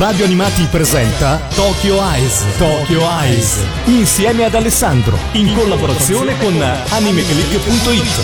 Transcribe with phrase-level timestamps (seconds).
[0.00, 2.42] Radio Animati presenta Tokyo Eyes.
[2.56, 3.58] Tokyo Eyes.
[3.84, 5.18] Insieme ad Alessandro.
[5.32, 8.22] In collaborazione con animeclick.it.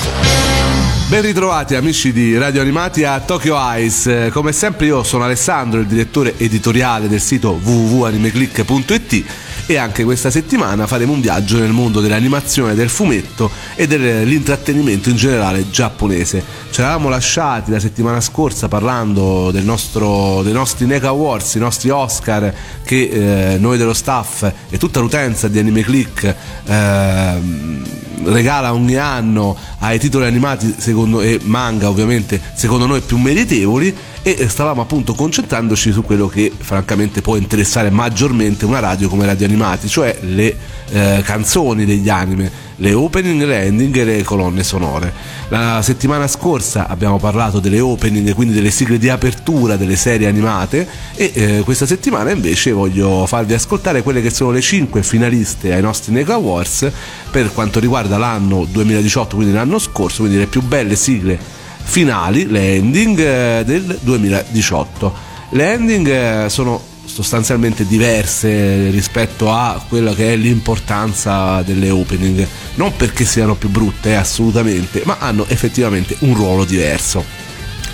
[1.10, 4.30] Ben ritrovati amici di Radio Animati a Tokyo Eyes.
[4.32, 9.24] Come sempre io sono Alessandro, il direttore editoriale del sito www.animeclick.it
[9.66, 15.16] e anche questa settimana faremo un viaggio nel mondo dell'animazione, del fumetto e dell'intrattenimento in
[15.16, 16.42] generale giapponese.
[16.70, 22.54] Ci eravamo lasciati la settimana scorsa parlando nostro, dei nostri Nega Awards, i nostri Oscar
[22.84, 29.56] che eh, noi dello staff e tutta l'utenza di Anime Click eh, regala ogni anno
[29.78, 35.92] ai titoli animati secondo, e manga ovviamente secondo noi più meritevoli e stavamo appunto concentrandoci
[35.92, 40.56] su quello che francamente può interessare maggiormente una radio come Radio Animati, cioè le
[40.90, 45.12] eh, canzoni degli anime, le opening, le ending e le colonne sonore.
[45.48, 50.86] La settimana scorsa abbiamo parlato delle opening, quindi delle sigle di apertura delle serie animate
[51.14, 55.82] e eh, questa settimana invece voglio farvi ascoltare quelle che sono le 5 finaliste ai
[55.82, 56.90] nostri Nega Awards
[57.30, 61.38] per quanto riguarda l'anno 2018, quindi l'anno scorso, quindi le più belle sigle
[61.82, 65.34] finali, le ending eh, del 2018.
[65.50, 72.94] Le ending eh, sono sostanzialmente diverse rispetto a quella che è l'importanza delle opening, non
[72.94, 77.24] perché siano più brutte assolutamente, ma hanno effettivamente un ruolo diverso.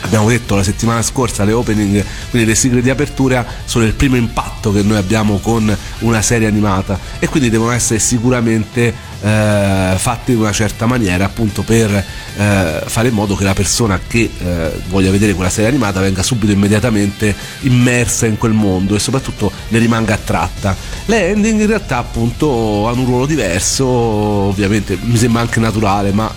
[0.01, 4.17] Abbiamo detto la settimana scorsa le opening, quindi le sigle di apertura sono il primo
[4.17, 6.99] impatto che noi abbiamo con una serie animata.
[7.21, 13.09] E quindi devono essere sicuramente eh, fatte in una certa maniera appunto per eh, fare
[13.09, 17.35] in modo che la persona che eh, voglia vedere quella serie animata venga subito immediatamente
[17.61, 20.77] immersa in quel mondo e soprattutto ne rimanga attratta.
[21.07, 26.31] Le ending in realtà appunto hanno un ruolo diverso, ovviamente mi sembra anche naturale, ma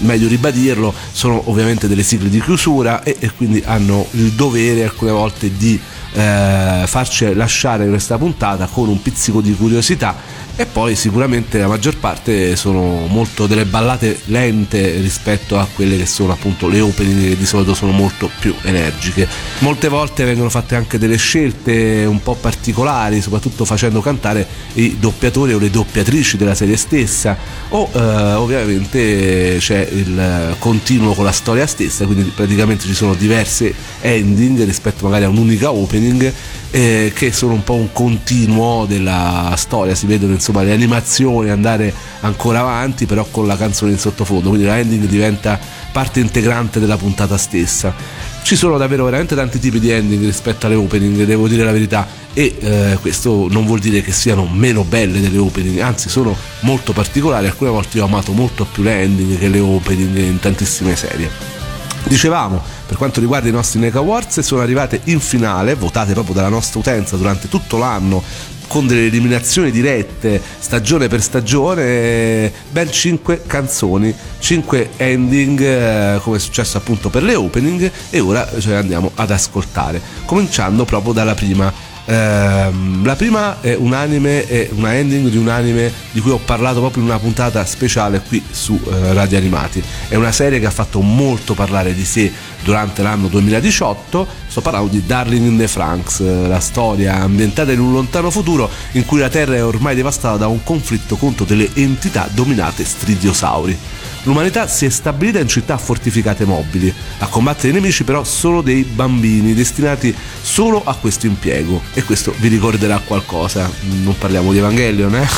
[0.00, 5.10] meglio ribadirlo, sono ovviamente delle sigle di chiusura e, e quindi hanno il dovere alcune
[5.10, 5.80] volte di
[6.12, 11.98] eh, farci lasciare questa puntata con un pizzico di curiosità e poi sicuramente la maggior
[11.98, 17.36] parte sono molto delle ballate lente rispetto a quelle che sono appunto le opening che
[17.36, 19.28] di solito sono molto più energiche.
[19.60, 25.52] Molte volte vengono fatte anche delle scelte un po' particolari, soprattutto facendo cantare i doppiatori
[25.52, 27.36] o le doppiatrici della serie stessa
[27.68, 28.00] o eh,
[28.34, 35.04] ovviamente c'è il continuo con la storia stessa, quindi praticamente ci sono diverse ending rispetto
[35.04, 36.32] magari a un'unica opening
[36.70, 41.92] eh, che sono un po' un continuo della storia, si vedono insomma le animazioni andare
[42.20, 45.58] ancora avanti però con la canzone in sottofondo, quindi la ending diventa
[45.92, 47.94] parte integrante della puntata stessa.
[48.42, 52.06] Ci sono davvero veramente tanti tipi di ending rispetto alle opening, devo dire la verità,
[52.32, 56.92] e eh, questo non vuol dire che siano meno belle delle opening, anzi sono molto
[56.92, 61.56] particolari, alcune volte ho amato molto più le ending che le opening in tantissime serie.
[62.04, 66.48] Dicevamo, per quanto riguarda i nostri Nega Awards, sono arrivate in finale, votate proprio dalla
[66.48, 68.22] nostra utenza durante tutto l'anno
[68.68, 76.40] con delle eliminazioni dirette stagione per stagione, ben 5 canzoni, 5 ending eh, come è
[76.40, 81.34] successo appunto per le opening e ora ce le andiamo ad ascoltare, cominciando proprio dalla
[81.34, 81.72] prima
[82.10, 86.38] Ehm, la prima è un anime, è una ending di un anime di cui ho
[86.38, 89.82] parlato proprio in una puntata speciale qui su eh, Radio Animati.
[90.08, 92.32] È una serie che ha fatto molto parlare di sé
[92.64, 94.26] durante l'anno 2018.
[94.46, 98.70] Sto parlando di Darling in the Franks, eh, la storia ambientata in un lontano futuro
[98.92, 103.78] in cui la Terra è ormai devastata da un conflitto contro delle entità dominate stridiosauri.
[104.28, 106.92] L'umanità si è stabilita in città fortificate mobili.
[107.20, 111.80] A combattere i nemici però solo dei bambini destinati solo a questo impiego.
[111.94, 113.70] E questo vi ricorderà qualcosa.
[114.02, 115.28] Non parliamo di Evangelion, eh?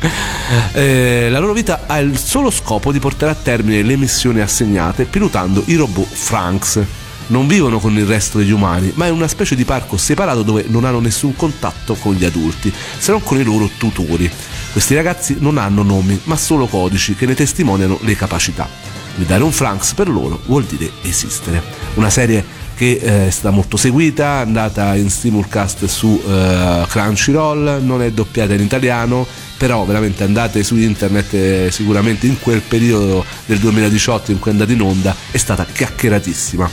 [0.72, 5.04] Eh, la loro vita ha il solo scopo di portare a termine le missioni assegnate
[5.04, 6.80] pilotando i robot Franks.
[7.28, 10.64] Non vivono con il resto degli umani, ma è una specie di parco separato dove
[10.66, 14.28] non hanno nessun contatto con gli adulti, se non con i loro tutori.
[14.72, 18.68] Questi ragazzi non hanno nomi, ma solo codici che ne testimoniano le capacità.
[19.16, 21.62] Guidare un Franks per loro vuol dire esistere.
[21.94, 22.44] Una serie
[22.76, 28.54] che eh, è stata molto seguita, andata in simulcast su uh, Crunchyroll, non è doppiata
[28.54, 29.26] in italiano,
[29.58, 34.54] però veramente andate su internet eh, sicuramente in quel periodo del 2018 in cui è
[34.54, 36.70] andata in onda è stata chiacchieratissima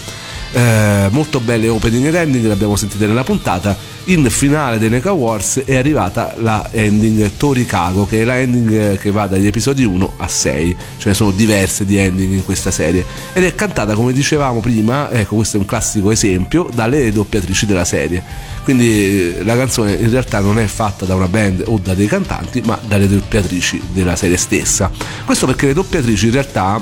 [0.54, 3.76] eh, molto belle opening ed ending le abbiamo sentite nella puntata
[4.10, 9.12] in finale dei Neka Wars è arrivata la ending Torikago che è la ending che
[9.12, 13.04] va dagli episodi 1 a 6 ce ne sono diverse di ending in questa serie.
[13.34, 17.86] Ed è cantata come dicevamo prima ecco questo è un classico esempio dalle doppiatrici della
[17.86, 18.24] serie.
[18.64, 22.62] Quindi la canzone in realtà non è fatta da una band o da dei cantanti
[22.62, 24.90] ma dalle doppiatrici della serie stessa.
[25.26, 26.82] Questo perché le doppiatrici in realtà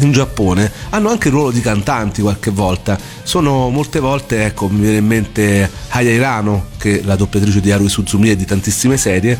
[0.00, 2.98] in Giappone hanno anche il ruolo di cantanti qualche volta.
[3.22, 7.70] Sono molte volte, ecco, mi viene in mente Haya Hirano, che è la doppiatrice di
[7.70, 9.38] Haruhi Suzumiya e di tantissime serie,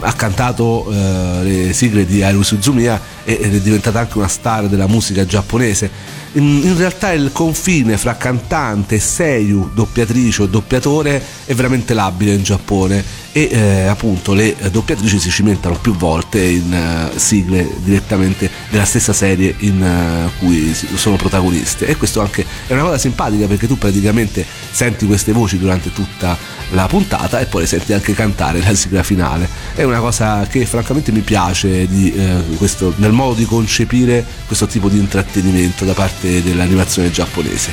[0.00, 4.86] ha cantato eh, le sigle di Haruhi Suzumiya ed è diventata anche una star della
[4.86, 6.16] musica giapponese.
[6.32, 12.42] In, in, realtà il confine fra cantante, seiyu, doppiatrice o doppiatore è veramente labile in
[12.42, 13.02] Giappone
[13.32, 19.12] e eh, appunto le doppiatrici si cimentano più volte in uh, sigle direttamente della stessa
[19.12, 23.78] serie in uh, cui sono protagoniste e questo anche è una cosa simpatica perché tu
[23.78, 26.36] praticamente senti queste voci durante tutta
[26.70, 29.48] la puntata e poi le senti anche cantare la sigla finale
[29.78, 34.66] è una cosa che francamente mi piace di, uh, questo, nel modo di concepire questo
[34.66, 37.72] tipo di intrattenimento da parte dell'animazione giapponese.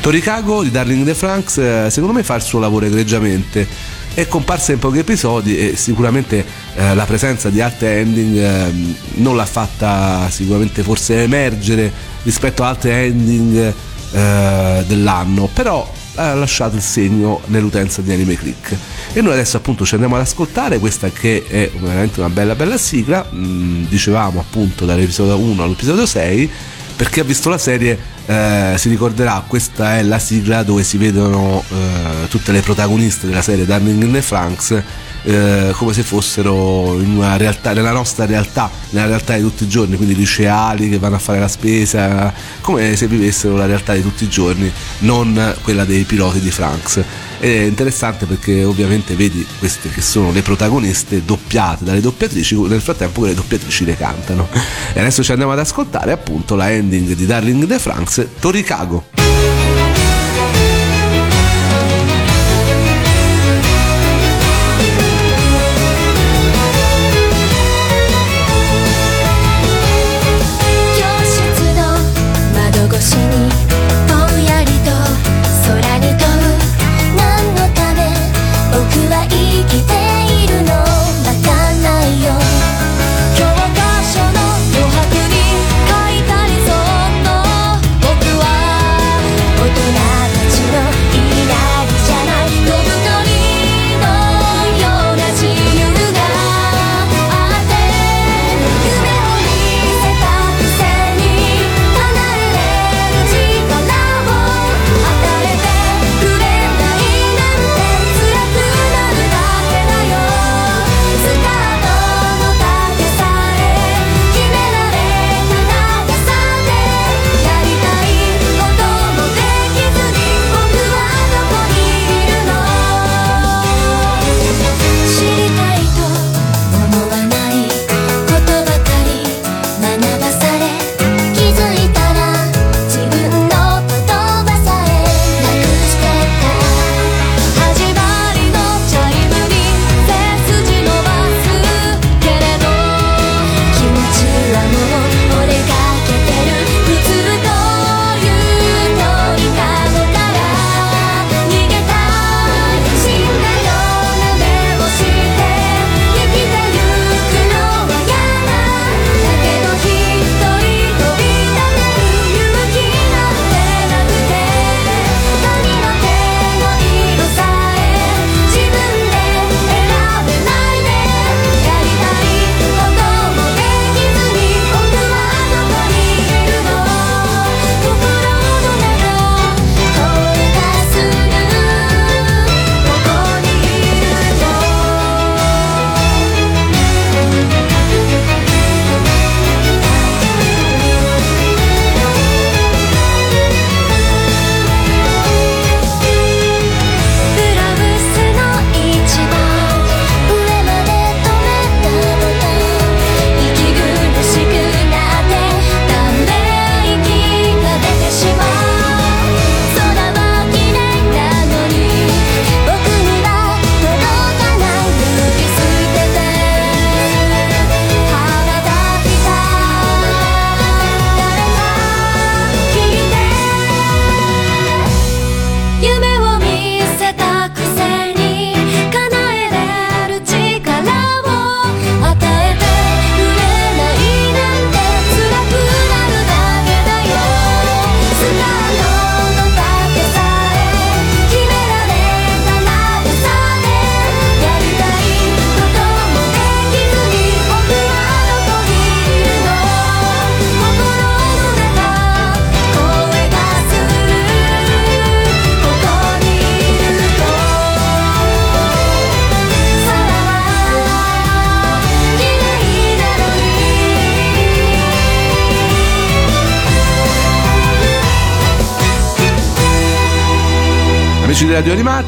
[0.00, 3.66] Torikago di Darling the Franks secondo me fa il suo lavoro egregiamente.
[4.14, 6.44] È comparsa in pochi episodi e sicuramente
[6.76, 8.72] eh, la presenza di altre ending eh,
[9.14, 11.92] non l'ha fatta sicuramente forse emergere
[12.22, 13.74] rispetto a altre ending
[14.12, 15.48] eh, dell'anno.
[15.52, 18.76] Però ha lasciato il segno nell'utenza di Anime Click.
[19.12, 22.76] E noi adesso appunto ci andiamo ad ascoltare questa che è veramente una bella bella
[22.76, 23.26] sigla.
[23.32, 26.50] Mm, dicevamo appunto dall'episodio 1 all'episodio 6
[26.96, 27.98] per chi ha visto la serie
[28.30, 33.42] eh, si ricorderà questa è la sigla dove si vedono eh, tutte le protagoniste della
[33.42, 34.82] serie Darling in the Franks
[35.22, 36.96] eh, come se fossero
[37.36, 41.18] realtà, nella nostra realtà, nella realtà di tutti i giorni, quindi liceali che vanno a
[41.18, 46.04] fare la spesa, come se vivessero la realtà di tutti i giorni, non quella dei
[46.04, 47.02] piloti di Franks.
[47.42, 52.82] Ed è interessante perché ovviamente vedi queste che sono le protagoniste doppiate dalle doppiatrici, nel
[52.82, 54.48] frattempo che le doppiatrici le cantano.
[54.92, 59.19] E adesso ci andiamo ad ascoltare appunto la ending di Darling the Franks, Toricago.「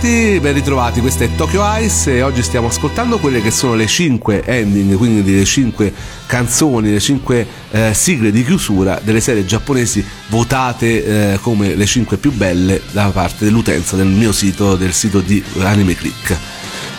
[0.03, 3.87] Animati, ben ritrovati, questa è Tokyo Ice e oggi stiamo ascoltando quelle che sono le
[3.87, 5.95] 5 ending, quindi le 5
[6.27, 12.17] canzoni, le 5 eh, sigle di chiusura delle serie giapponesi votate eh, come le 5
[12.17, 16.37] più belle da parte dell'utenza del mio sito, del sito di Anime Click.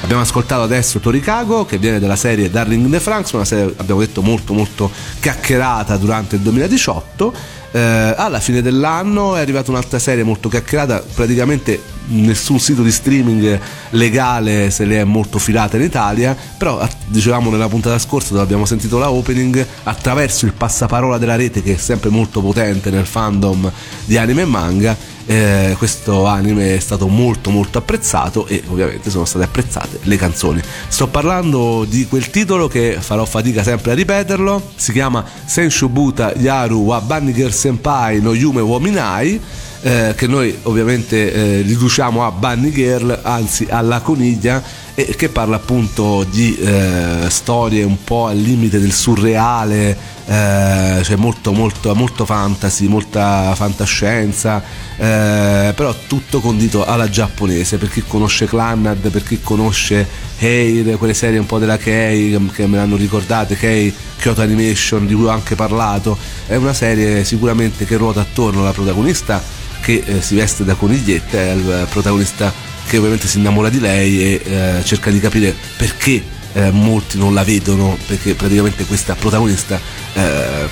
[0.04, 4.00] Abbiamo ascoltato adesso Torikago che viene dalla serie Darling in the Franks, una serie abbiamo
[4.00, 10.24] detto molto molto chiacchierata durante il 2018 eh, alla fine dell'anno è arrivata un'altra serie
[10.24, 13.60] molto chiacchierata, praticamente nessun sito di streaming
[13.92, 18.66] legale se le è molto filata in Italia, però dicevamo nella puntata scorsa dove abbiamo
[18.66, 23.72] sentito la opening, attraverso il passaparola della rete che è sempre molto potente nel fandom
[24.06, 29.26] di anime e manga, eh, questo anime è stato molto molto apprezzato e ovviamente sono
[29.26, 30.62] state apprezzate le canzoni.
[30.88, 36.80] Sto parlando di quel titolo che farò fatica sempre a ripeterlo, si chiama Senshubuta Yaru
[36.80, 39.40] wa Banniger Senpai no Yume Wominai
[39.84, 44.64] eh, che noi ovviamente eh, riduciamo a Bunny Girl, anzi alla coniglia,
[44.96, 51.16] e che parla appunto di eh, storie un po' al limite del surreale, eh, cioè
[51.16, 54.62] molto, molto, molto fantasy, molta fantascienza,
[54.96, 60.08] eh, però tutto condito alla giapponese, per chi conosce Clannad, per chi conosce
[60.38, 65.16] Heir, quelle serie un po' della Kei che me l'hanno ricordate, Kei Kyoto Animation di
[65.16, 69.42] cui ho anche parlato, è una serie sicuramente che ruota attorno alla protagonista
[69.82, 74.22] che eh, si veste da coniglietta è il protagonista che ovviamente si innamora di lei
[74.22, 79.80] e eh, cerca di capire perché eh, molti non la vedono perché praticamente questa protagonista
[80.14, 80.68] eh,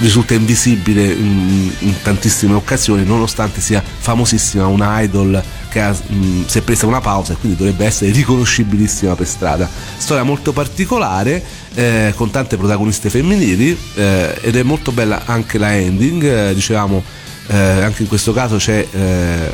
[0.00, 6.58] risulta invisibile in, in, tantissime occasioni nonostante sia famosissima una idol che ha, mh, si
[6.58, 9.68] è presa una pausa e quindi dovrebbe essere riconoscibilissima per strada.
[9.98, 15.76] Storia molto particolare eh, con tante protagoniste femminili eh, ed è molto bella anche la
[15.76, 17.02] ending dicevamo
[17.48, 19.52] eh, anche in questo caso eh,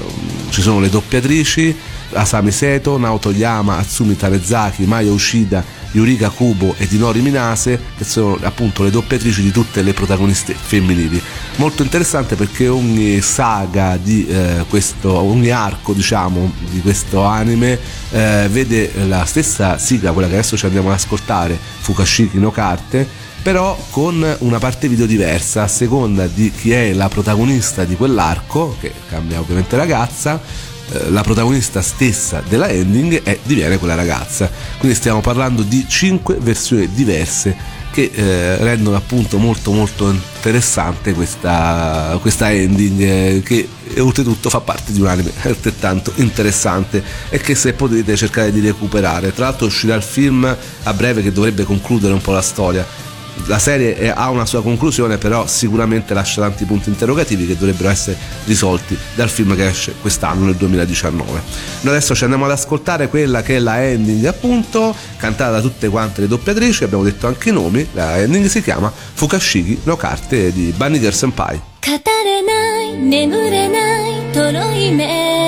[0.50, 1.76] ci sono le doppiatrici
[2.14, 8.38] Asami Seto, Naoto Yama, Atsumi Tanezaki, Maya Ushida, Yurika Kubo e Dinori Minase che sono
[8.42, 11.20] appunto le doppiatrici di tutte le protagoniste femminili.
[11.56, 17.78] Molto interessante perché ogni saga di eh, questo ogni arco diciamo di questo anime
[18.10, 23.22] eh, vede la stessa sigla quella che adesso ci andiamo ad ascoltare Fukashiki no Karte
[23.44, 25.64] però con una parte video diversa.
[25.64, 30.40] A seconda di chi è la protagonista di quell'arco, che cambia ovviamente ragazza,
[31.08, 34.50] la protagonista stessa della ending è, diviene quella ragazza.
[34.78, 42.18] Quindi stiamo parlando di 5 versioni diverse che eh, rendono appunto molto molto interessante questa,
[42.20, 47.72] questa ending eh, che oltretutto fa parte di un anime altrettanto interessante e che se
[47.74, 49.32] potete cercare di recuperare.
[49.32, 50.44] Tra l'altro uscirà il film
[50.82, 52.84] a breve che dovrebbe concludere un po' la storia
[53.45, 57.89] la serie è, ha una sua conclusione, però sicuramente lascia tanti punti interrogativi che dovrebbero
[57.89, 61.41] essere risolti dal film che esce quest'anno, nel 2019.
[61.81, 65.89] Noi adesso ci andiamo ad ascoltare quella che è la ending, appunto, cantata da tutte
[65.89, 67.87] quante le doppiatrici, abbiamo detto anche i nomi.
[67.93, 71.61] La ending si chiama Fukashiki no Carte di Banniger Senpai.
[71.81, 71.91] 語
[72.23, 75.42] れない眠れないとろいめ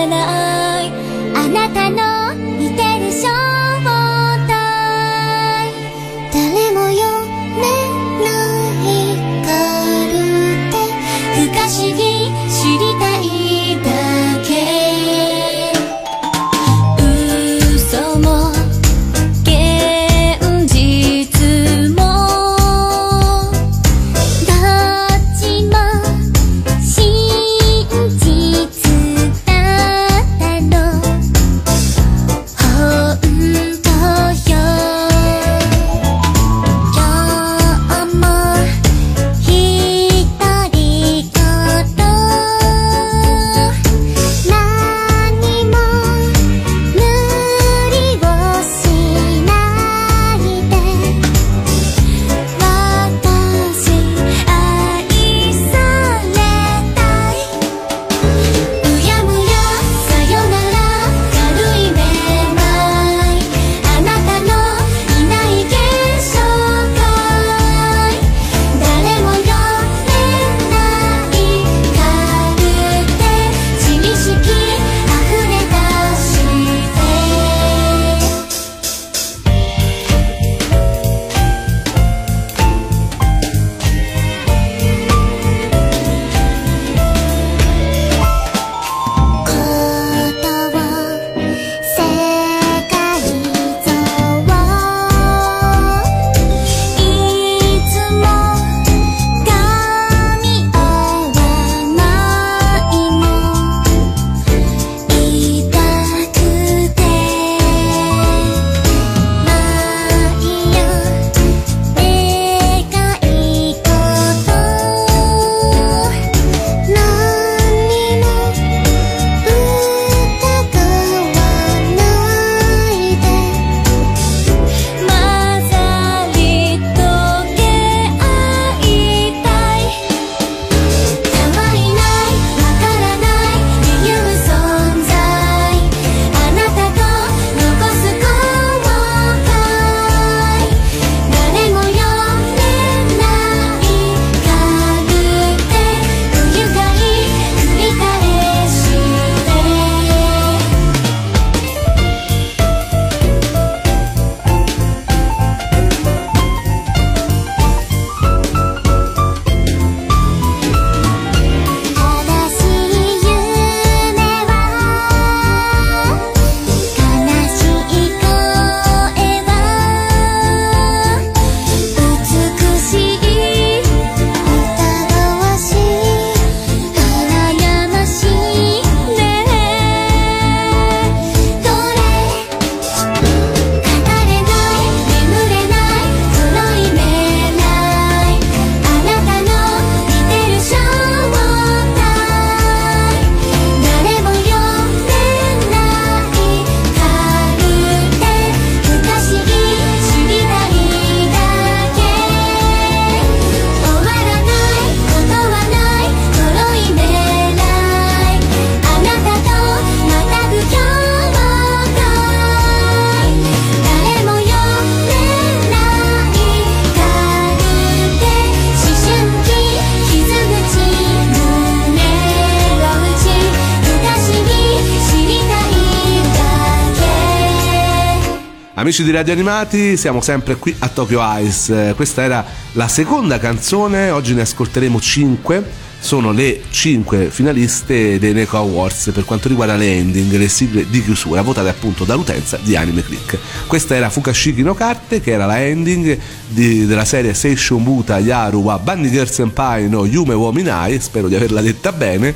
[228.87, 231.95] Amici di Radio Animati, siamo sempre qui a Tokyo Ice.
[231.97, 232.45] Questa era
[232.75, 235.65] la seconda canzone, oggi ne ascolteremo 5
[236.07, 241.03] sono le 5 finaliste dei Neko Awards per quanto riguarda le ending, le sigle di
[241.03, 243.37] chiusura, votate appunto dall'utenza di Anime Click.
[243.67, 246.17] Questa era Fukashiki no Karte, che era la ending
[246.47, 251.35] di, della serie Seishun Buta Yaru wa Banniger Senpai no Yume wo Minai, spero di
[251.35, 252.33] averla detta bene,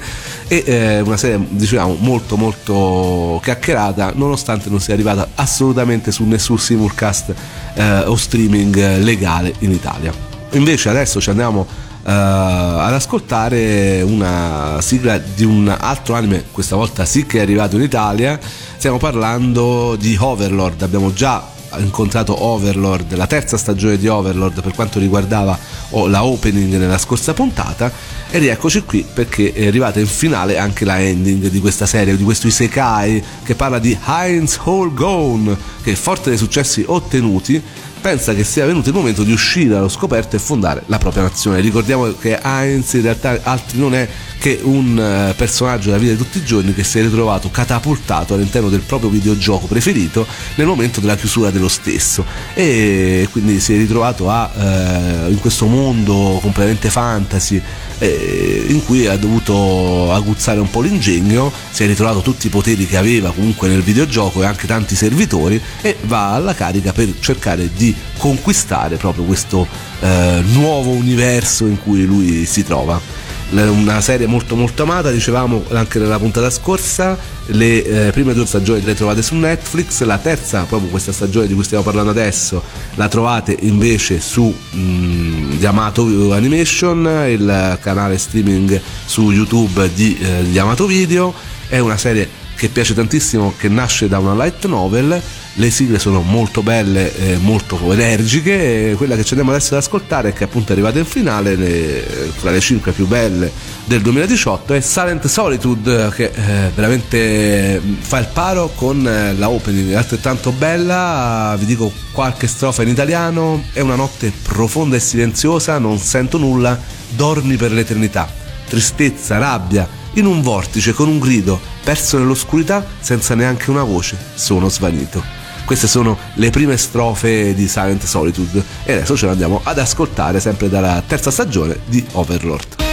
[0.49, 6.59] e eh, una serie diciamo molto molto chiacchierata, nonostante non sia arrivata assolutamente su nessun
[6.59, 7.35] simulcast
[7.75, 10.13] eh, o streaming legale in Italia.
[10.55, 17.27] Invece adesso ci andiamo ad ascoltare una sigla di un altro anime, questa volta sì
[17.27, 18.39] che è arrivato in Italia.
[18.77, 20.83] Stiamo parlando di Overlord.
[20.83, 25.57] Abbiamo già incontrato Overlord, la terza stagione di Overlord per quanto riguardava
[25.91, 27.93] oh, la opening nella scorsa puntata.
[28.33, 32.25] E rieccoci qui perché è arrivata in finale anche la ending di questa serie, di
[32.25, 37.63] questo Isekai che parla di Heinz Hall Gone, che forte dei successi ottenuti
[38.01, 41.61] pensa che sia venuto il momento di uscire allo scoperto e fondare la propria nazione.
[41.61, 44.09] Ricordiamo che Heinz in realtà altri non è
[44.39, 48.35] che un eh, personaggio della vita di tutti i giorni che si è ritrovato catapultato
[48.35, 53.77] all'interno del proprio videogioco preferito nel momento della chiusura dello stesso e quindi si è
[53.77, 57.61] ritrovato a, eh, in questo mondo completamente fantasy
[57.99, 62.87] eh, in cui ha dovuto aguzzare un po' l'ingegno, si è ritrovato tutti i poteri
[62.87, 67.69] che aveva comunque nel videogioco e anche tanti servitori e va alla carica per cercare
[67.75, 69.67] di conquistare proprio questo
[70.01, 73.29] eh, nuovo universo in cui lui si trova.
[73.53, 78.81] Una serie molto molto amata, dicevamo anche nella puntata scorsa, le eh, prime due stagioni
[78.81, 82.63] le trovate su Netflix, la terza, proprio questa stagione di cui stiamo parlando adesso,
[82.95, 90.87] la trovate invece su mm, Yamato Animation, il canale streaming su YouTube di eh, Yamato
[90.87, 91.35] Video,
[91.69, 95.21] è una serie che piace tantissimo, che nasce da una light novel
[95.55, 100.33] le sigle sono molto belle, eh, molto energiche quella che ci andiamo adesso ad ascoltare
[100.33, 103.51] che appunto è arrivata in finale le, tra le 5 più belle
[103.85, 109.93] del 2018 è Silent Solitude che eh, veramente fa il paro con eh, la opening
[109.95, 115.99] altrettanto bella vi dico qualche strofa in italiano è una notte profonda e silenziosa non
[115.99, 116.79] sento nulla
[117.11, 118.29] dormi per l'eternità.
[118.69, 124.69] Tristezza, rabbia in un vortice con un grido perso nell'oscurità senza neanche una voce sono
[124.69, 125.40] svanito
[125.71, 130.41] queste sono le prime strofe di Silent Solitude e adesso ce le andiamo ad ascoltare
[130.41, 132.90] sempre dalla terza stagione di Overlord.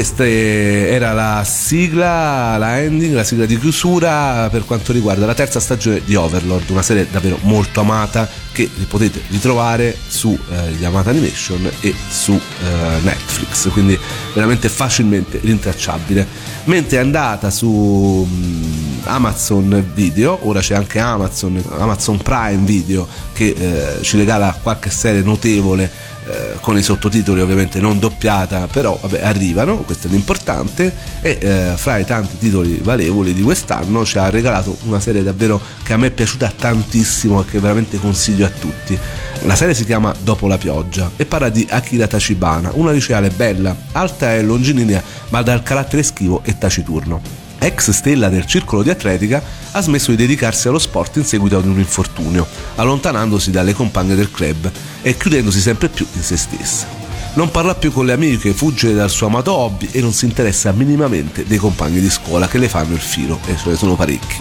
[0.00, 5.60] Questa era la sigla, la ending, la sigla di chiusura per quanto riguarda la terza
[5.60, 11.70] stagione di Overlord, una serie davvero molto amata che potete ritrovare su eh, Yamata Animation
[11.80, 13.98] e su eh, Netflix, quindi
[14.32, 16.26] veramente facilmente rintracciabile.
[16.64, 23.54] Mentre è andata su mm, Amazon Video, ora c'è anche Amazon, Amazon Prime Video che
[23.54, 29.22] eh, ci regala qualche serie notevole eh, con i sottotitoli ovviamente non doppiata, però vabbè,
[29.22, 34.30] arrivano, questo è l'importante e eh, fra i tanti titoli valevoli di quest'anno ci ha
[34.30, 38.50] regalato una serie davvero che a me è piaciuta tantissimo e che veramente consiglio a
[38.50, 38.98] tutti.
[39.42, 43.74] La serie si chiama Dopo la pioggia e parla di Akira Tachibana, una liceale bella,
[43.92, 49.42] alta e longilinea ma dal carattere schivo e taciturno ex stella del circolo di atletica,
[49.70, 52.46] ha smesso di dedicarsi allo sport in seguito ad un infortunio,
[52.76, 54.70] allontanandosi dalle compagne del club
[55.02, 56.86] e chiudendosi sempre più in se stessa.
[57.34, 60.72] Non parla più con le amiche, fugge dal suo amato hobby e non si interessa
[60.72, 64.38] minimamente dei compagni di scuola che le fanno il filo, e ce ne sono parecchi.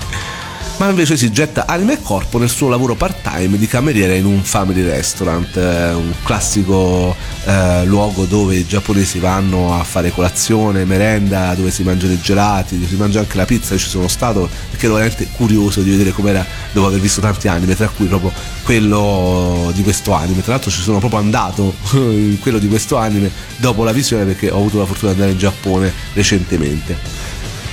[0.79, 4.41] Ma invece si getta anima e corpo nel suo lavoro part-time di cameriera in un
[4.41, 7.13] family restaurant, eh, un classico
[7.43, 12.77] eh, luogo dove i giapponesi vanno a fare colazione, merenda, dove si mangiano i gelati,
[12.77, 13.73] dove si mangia anche la pizza.
[13.73, 17.49] Io ci sono stato perché ero veramente curioso di vedere com'era dopo aver visto tanti
[17.49, 18.31] anime, tra cui proprio
[18.63, 20.41] quello di questo anime.
[20.41, 24.49] Tra l'altro ci sono proprio andato in quello di questo anime dopo la visione perché
[24.49, 26.97] ho avuto la fortuna di andare in Giappone recentemente.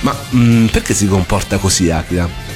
[0.01, 2.46] Ma mh, perché si comporta così Akira?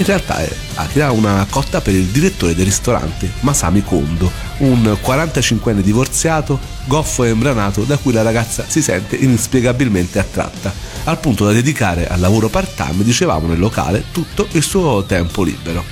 [0.00, 5.80] In realtà è Akira una cotta per il direttore del ristorante Masami Kondo, un 45enne
[5.80, 10.72] divorziato, goffo e imbranato da cui la ragazza si sente inspiegabilmente attratta,
[11.04, 15.84] al punto da dedicare al lavoro part-time, dicevamo nel locale, tutto il suo tempo libero.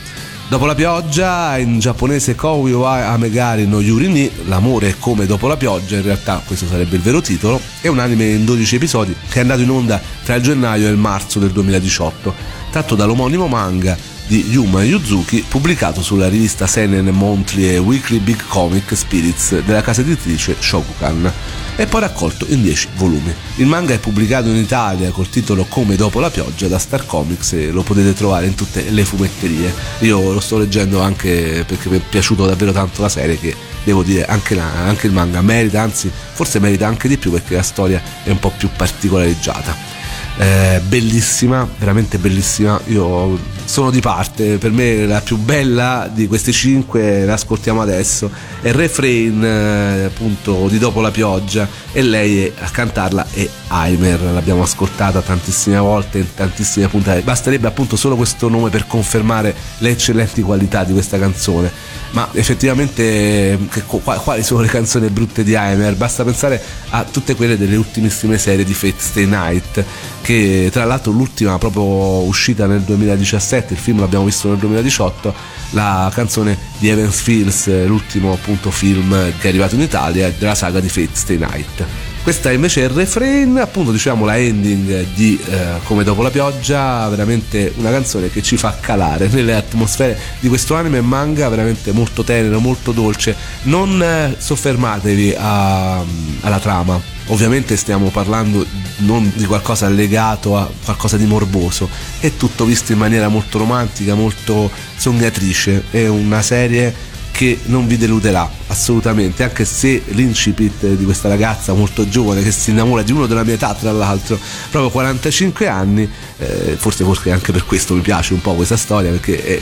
[0.49, 5.59] Dopo la pioggia, in giapponese Koui wa Amegari no Yurini, l'amore è come dopo la
[5.59, 9.41] pioggia, in realtà questo sarebbe il vero titolo, è un anime in 12 episodi che
[9.41, 13.97] è andato in onda tra il gennaio e il marzo del 2018, tratto dall'omonimo manga
[14.29, 20.03] di Yuma Yuzuki pubblicato sulla rivista Seinen Monthly e Weekly Big Comic Spirits della casa
[20.03, 21.33] editrice Shokukan
[21.75, 23.35] e poi raccolto in 10 volumi.
[23.57, 27.55] Il manga è pubblicato in Italia col titolo Come dopo la pioggia da Star Comics
[27.55, 29.75] e lo potete trovare in tutte le fumetterie.
[30.01, 34.05] Io lo sto leggendo anche perché mi è piaciuto davvero tanto la serie che devo
[34.05, 37.63] dire anche, la, anche il manga merita, anzi forse merita anche di più perché la
[37.63, 39.98] storia è un po' più particolareggiata.
[40.39, 42.81] Eh, bellissima, veramente bellissima.
[42.87, 48.31] Io sono di parte, per me la più bella di queste cinque la ascoltiamo adesso.
[48.61, 53.49] È il refrain eh, appunto di Dopo la pioggia e lei è, a cantarla è
[53.69, 57.23] Aimer, l'abbiamo ascoltata tantissime volte in tantissime puntate.
[57.23, 61.71] Basterebbe appunto solo questo nome per confermare le eccellenti qualità di questa canzone.
[62.11, 65.95] Ma effettivamente che, quali sono le canzoni brutte di Aimer?
[65.95, 69.85] Basta pensare a tutte quelle delle ultimissime serie di Fate Stay Night
[70.29, 71.85] che tra l'altro l'ultima proprio
[72.27, 75.35] uscita nel 2017, il film l'abbiamo visto nel 2018,
[75.71, 80.81] la canzone di Evans Fields, l'ultimo appunto film che è arrivato in Italia della saga
[80.81, 81.83] di Fate Stay Night.
[82.23, 87.09] Questa invece è il refrain, appunto diciamo la ending di eh, Come dopo la pioggia,
[87.09, 92.23] veramente una canzone che ci fa calare nelle atmosfere di questo anime manga, veramente molto
[92.23, 93.35] tenero, molto dolce.
[93.63, 96.05] Non eh, soffermatevi a,
[96.43, 98.65] alla trama, ovviamente stiamo parlando
[98.99, 101.89] non di qualcosa legato a qualcosa di morboso,
[102.21, 107.97] è tutto visto in maniera molto romantica, molto sognatrice, è una serie che non vi
[107.97, 113.27] deluderà assolutamente, anche se l'incipit di questa ragazza molto giovane che si innamora di uno
[113.27, 114.37] della mia età, tra l'altro,
[114.71, 119.13] proprio 45 anni, eh, forse, forse anche per questo mi piace un po' questa storia
[119.13, 119.61] perché è,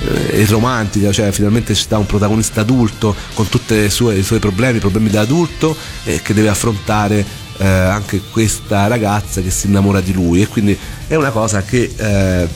[0.00, 5.10] è romantica, cioè finalmente ci sta un protagonista adulto con tutti i suoi problemi, problemi
[5.10, 7.24] da adulto eh, che deve affrontare
[7.58, 11.92] eh, anche questa ragazza che si innamora di lui e quindi è una cosa che
[11.96, 12.48] eh,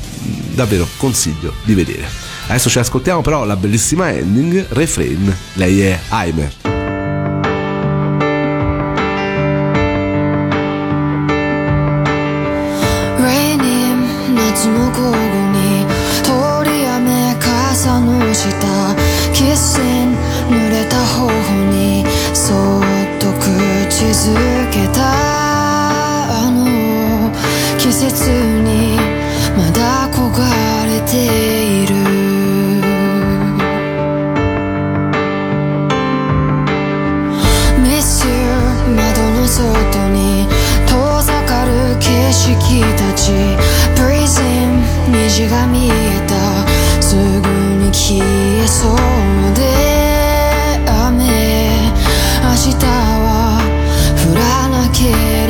[0.54, 2.06] davvero consiglio di vedere.
[2.46, 6.71] Adesso ci ascoltiamo però la bellissima ending, refrain, lei è Aimer.
[46.02, 46.32] えた
[47.02, 48.96] すぐに消えそう
[49.54, 49.60] で
[50.86, 51.26] 雨
[52.42, 53.60] 明日は
[54.26, 55.41] 降らなけれ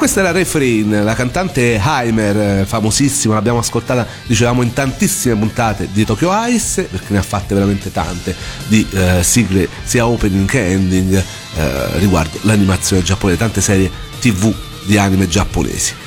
[0.00, 6.30] questa era Refrain, la cantante Heimer, famosissima, l'abbiamo ascoltata, dicevamo, in tantissime puntate di Tokyo
[6.48, 8.34] Ice, perché ne ha fatte veramente tante
[8.68, 14.96] di eh, sigle sia opening che ending eh, riguardo l'animazione giapponese, tante serie tv di
[14.96, 15.99] anime giapponesi.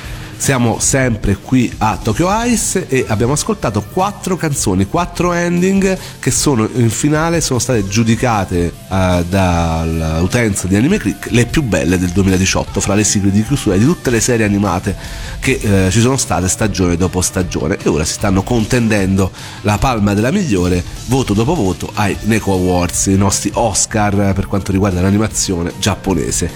[0.44, 6.68] Siamo sempre qui a Tokyo Ice e abbiamo ascoltato quattro canzoni, quattro ending che sono
[6.74, 12.78] in finale sono state giudicate eh, dall'utenza di Anime Click le più belle del 2018
[12.80, 14.94] fra le sigle di chiusura di tutte le serie animate
[15.40, 19.30] che eh, ci sono state stagione dopo stagione e ora si stanno contendendo
[19.62, 24.72] la palma della migliore voto dopo voto ai Neko Awards, i nostri Oscar per quanto
[24.72, 26.50] riguarda l'animazione giapponese.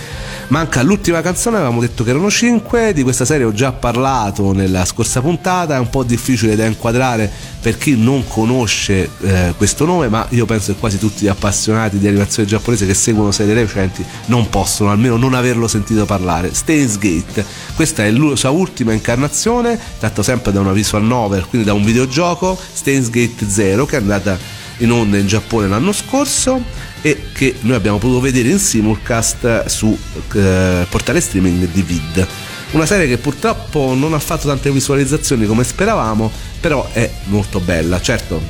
[0.49, 4.85] Manca l'ultima canzone, avevamo detto che erano 5, di questa serie ho già parlato nella
[4.85, 10.09] scorsa puntata, è un po' difficile da inquadrare per chi non conosce eh, questo nome,
[10.09, 14.05] ma io penso che quasi tutti gli appassionati di animazione giapponese che seguono serie recenti
[14.27, 16.55] non possono almeno non averlo sentito parlare.
[16.55, 21.67] Stains Gate, questa è la sua ultima incarnazione, tratto sempre da una visual novel, quindi
[21.67, 24.39] da un videogioco, Stains Gate 0, che è andata
[24.79, 26.63] in onda in Giappone l'anno scorso
[27.01, 29.97] e che noi abbiamo potuto vedere in simulcast su
[30.35, 32.27] eh, portale streaming di Vid.
[32.71, 38.01] Una serie che purtroppo non ha fatto tante visualizzazioni come speravamo, però è molto bella.
[38.01, 38.43] Certo,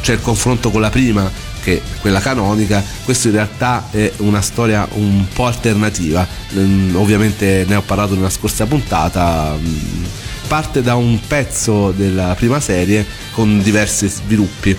[0.00, 1.30] c'è il confronto con la prima,
[1.62, 6.26] che è quella canonica, questo in realtà è una storia un po' alternativa.
[6.54, 9.56] Mm, Ovviamente ne ho parlato nella scorsa puntata.
[9.56, 10.04] mm,
[10.48, 14.76] Parte da un pezzo della prima serie con diversi sviluppi.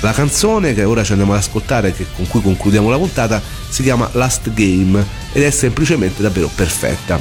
[0.00, 3.82] La canzone che ora ci andiamo ad ascoltare, che con cui concludiamo la puntata, si
[3.82, 5.02] chiama Last Game
[5.32, 7.18] ed è semplicemente davvero perfetta.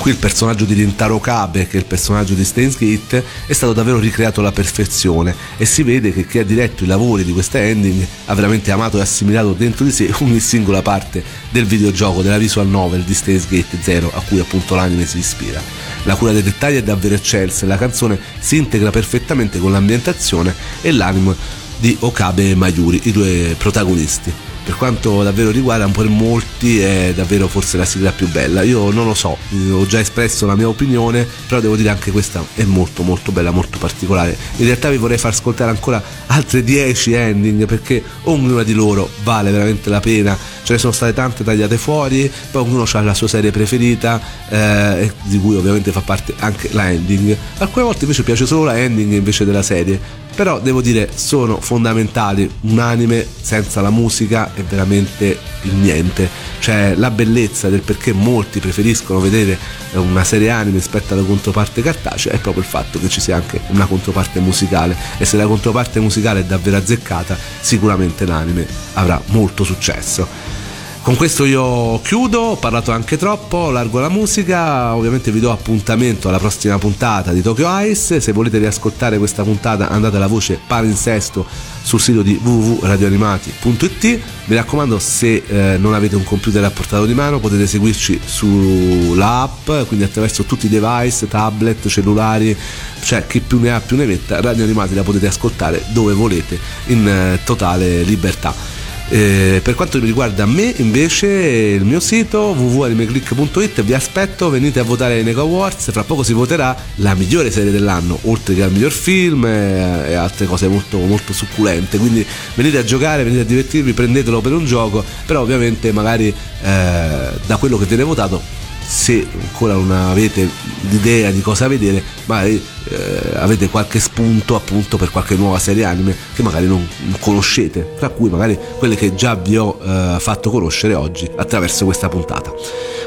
[0.00, 3.74] Qui il personaggio di Rintaro Kabe, che è il personaggio di Stains Gate, è stato
[3.74, 7.60] davvero ricreato alla perfezione e si vede che chi ha diretto i lavori di questa
[7.60, 12.38] ending ha veramente amato e assimilato dentro di sé ogni singola parte del videogioco, della
[12.38, 15.60] visual novel di Stains Gate 0 a cui appunto l'anime si ispira.
[16.04, 20.54] La cura dei dettagli è davvero eccelsa e la canzone si integra perfettamente con l'ambientazione
[20.80, 21.36] e l'animo
[21.76, 24.49] di Okabe e Mayuri, i due protagonisti.
[24.64, 28.62] Per quanto davvero riguarda, per molti è davvero forse la sigla più bella.
[28.62, 29.36] Io non lo so,
[29.72, 33.50] ho già espresso la mia opinione, però devo dire anche questa è molto molto bella,
[33.50, 34.36] molto particolare.
[34.56, 39.50] In realtà vi vorrei far ascoltare ancora altre 10 ending perché ognuna di loro vale
[39.50, 40.36] veramente la pena.
[40.62, 45.12] Ce ne sono state tante tagliate fuori, poi ognuno ha la sua serie preferita, eh,
[45.22, 47.36] di cui ovviamente fa parte anche la ending.
[47.58, 52.50] Alcune volte invece piace solo la ending invece della serie però devo dire sono fondamentali.
[52.62, 56.28] Un anime senza la musica è veramente il niente.
[56.58, 59.58] Cioè la bellezza del perché molti preferiscono vedere
[59.92, 63.60] una serie anime rispetto alla controparte cartacea è proprio il fatto che ci sia anche
[63.68, 64.96] una controparte musicale.
[65.18, 70.59] E se la controparte musicale è davvero azzeccata sicuramente l'anime avrà molto successo
[71.02, 76.28] con questo io chiudo, ho parlato anche troppo, largo la musica, ovviamente vi do appuntamento
[76.28, 81.46] alla prossima puntata di Tokyo Ice, se volete riascoltare questa puntata andate alla voce palinsesto
[81.82, 87.14] sul sito di www.radioanimati.it, mi raccomando se eh, non avete un computer a portata di
[87.14, 92.54] mano potete seguirci sulla app, quindi attraverso tutti i device, tablet, cellulari,
[93.02, 96.58] cioè chi più ne ha più ne metta, Radio Animati la potete ascoltare dove volete
[96.86, 98.79] in eh, totale libertà.
[99.12, 105.14] Eh, per quanto riguarda me invece il mio sito www.animeclick.it vi aspetto venite a votare
[105.14, 108.92] ai Nego Awards fra poco si voterà la migliore serie dell'anno oltre che al miglior
[108.92, 111.98] film e, e altre cose molto, molto succulente.
[111.98, 116.34] Quindi venite a giocare venite a divertirvi prendetelo per un gioco però ovviamente magari eh,
[116.62, 120.48] da quello che viene votato se ancora non avete
[120.88, 126.16] l'idea di cosa vedere, magari eh, avete qualche spunto appunto per qualche nuova serie anime
[126.34, 130.50] che magari non, non conoscete, tra cui magari quelle che già vi ho eh, fatto
[130.50, 132.52] conoscere oggi attraverso questa puntata.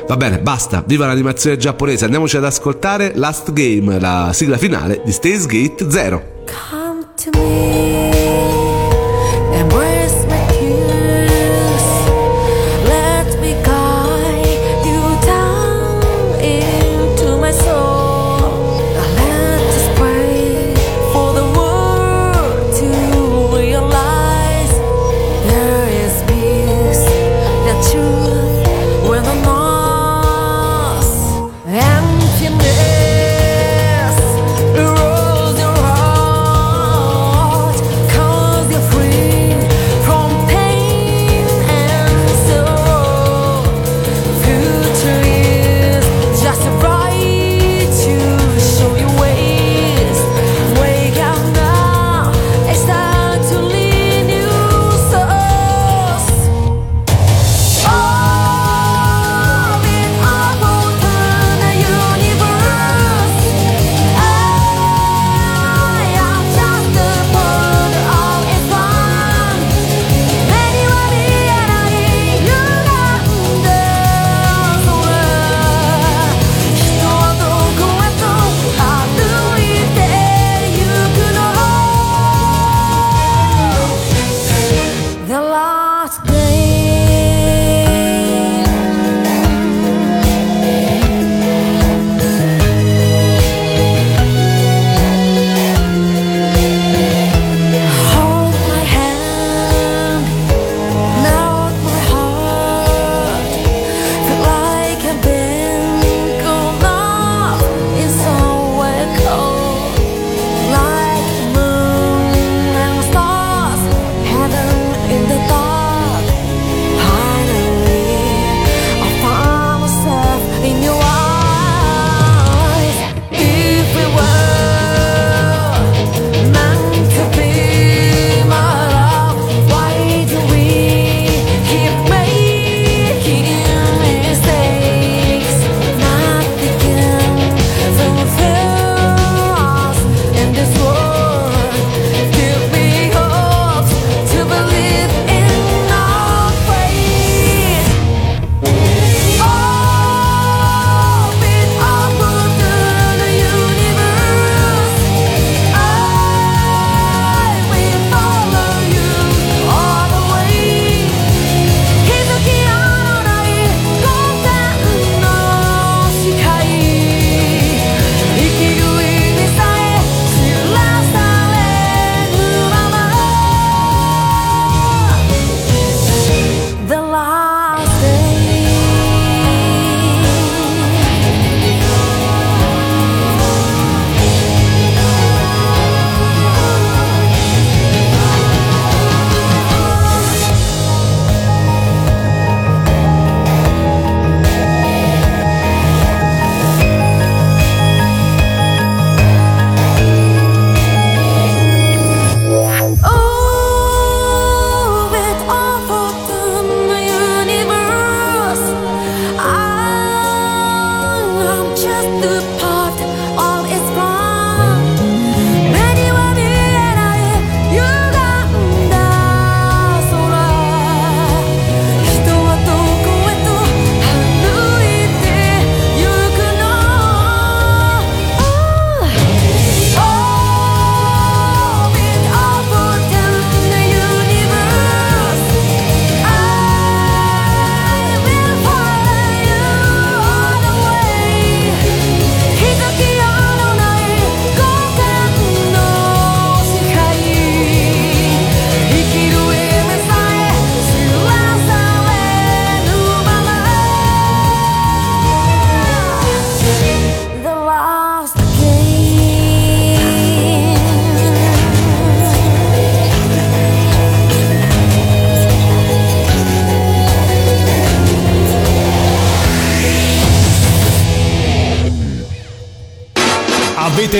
[0.07, 5.11] Va bene, basta, viva l'animazione giapponese, andiamoci ad ascoltare Last Game, la sigla finale di
[5.11, 6.23] Stays Gate 0.
[6.69, 7.72] Come to me,